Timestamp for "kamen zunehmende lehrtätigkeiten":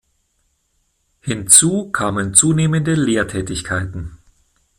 1.91-4.17